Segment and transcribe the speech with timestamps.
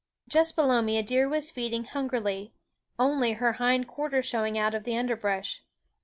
[0.27, 2.55] Just below me a deer was feeding hungrily,
[2.97, 5.61] only her hind quarters showing out of the underbrush.